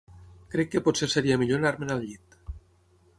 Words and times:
Crec 0.53 0.71
que 0.75 0.81
potser 0.87 1.09
seria 1.15 1.37
millor 1.43 1.61
anar-me'n 1.61 1.93
al 1.97 2.01
llit. 2.07 2.41